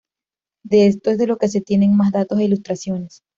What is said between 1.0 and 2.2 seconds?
es de lo que se tienen más